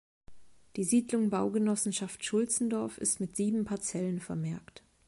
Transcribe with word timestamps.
Die 0.77 0.83
Siedlung 0.83 1.29
Baugenossenschaft 1.29 2.25
„Schulzendorf“ 2.25 2.97
ist 2.97 3.19
mit 3.19 3.35
sieben 3.35 3.65
Parzellen 3.65 4.19
vermerkt. 4.19 4.81